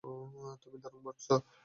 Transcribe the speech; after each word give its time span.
তুমি 0.61 0.77
দারুণ 0.77 1.01
করছো। 1.07 1.33